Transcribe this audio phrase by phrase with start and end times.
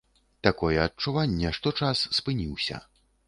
[0.45, 2.81] Такое адчуванне, што час спыніўся.